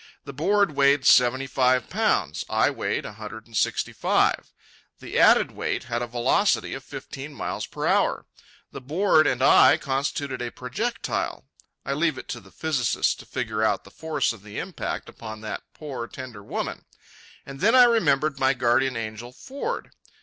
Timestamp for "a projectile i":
10.41-11.93